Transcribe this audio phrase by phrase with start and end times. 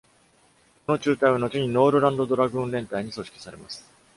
[0.87, 3.85] この中隊は後にノールランド・ドラグーン連隊に組織されます。